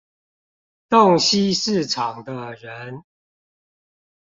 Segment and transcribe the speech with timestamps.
[0.89, 3.03] 洞悉市場的人